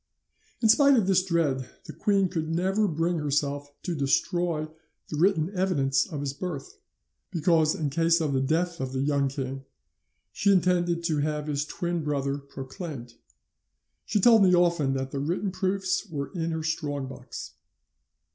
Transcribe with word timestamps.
"'In 0.63 0.67
spite 0.69 0.97
of 0.97 1.05
this 1.05 1.23
dread, 1.23 1.69
the 1.83 1.93
queen 1.93 2.27
could 2.27 2.49
never 2.49 2.87
bring 2.87 3.19
herself 3.19 3.71
to 3.83 3.93
destroy 3.93 4.67
the 5.09 5.15
written 5.15 5.51
evidence 5.55 6.07
of 6.07 6.21
his 6.21 6.33
birth, 6.33 6.79
because 7.29 7.75
in 7.75 7.91
case 7.91 8.19
of 8.19 8.33
the 8.33 8.41
death 8.41 8.79
of 8.81 8.93
the 8.93 8.99
young 9.01 9.27
king 9.27 9.63
she 10.31 10.51
intended 10.51 11.03
to 11.03 11.19
have 11.19 11.45
his 11.45 11.65
twin 11.65 12.03
brother 12.03 12.39
proclaimed. 12.39 13.13
She 14.03 14.19
told 14.19 14.41
me 14.41 14.55
often 14.55 14.93
that 14.93 15.11
the 15.11 15.19
written 15.19 15.51
proofs 15.51 16.07
were 16.09 16.31
in 16.33 16.49
her 16.49 16.63
strong 16.63 17.05
box. 17.07 17.51